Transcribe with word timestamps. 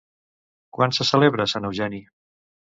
Quan 0.77 0.95
se 0.99 1.07
celebra 1.11 1.47
Sant 1.55 1.71
Eugeni? 1.71 2.03